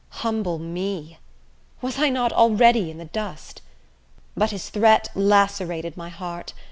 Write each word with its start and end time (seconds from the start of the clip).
Humble 0.25 0.57
me! 0.57 1.19
Was 1.79 1.99
I 1.99 2.09
not 2.09 2.33
already 2.33 2.89
in 2.89 2.97
the 2.97 3.05
dust? 3.05 3.61
But 4.35 4.49
his 4.49 4.69
threat 4.71 5.09
lacerated 5.13 5.95
my 5.95 6.09
heart. 6.09 6.55